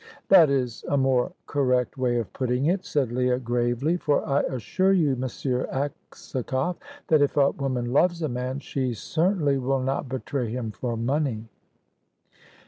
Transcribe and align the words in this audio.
"That 0.29 0.49
is 0.49 0.83
a 0.87 0.97
more 0.97 1.31
correct 1.45 1.95
way 1.95 2.17
of 2.17 2.33
putting 2.33 2.65
it," 2.65 2.83
said 2.85 3.11
Leah, 3.11 3.37
gravely; 3.37 3.97
"for 3.97 4.25
I 4.27 4.39
assure 4.49 4.93
you, 4.93 5.11
M. 5.11 5.25
Aksakoff, 5.71 6.77
that 7.09 7.21
if 7.21 7.37
a 7.37 7.51
woman 7.51 7.93
loves 7.93 8.23
a 8.23 8.27
man, 8.27 8.61
she 8.61 8.95
certainly 8.95 9.59
will 9.59 9.83
not 9.83 10.09
betray 10.09 10.49
him 10.49 10.71
for 10.71 10.97
money." 10.97 11.49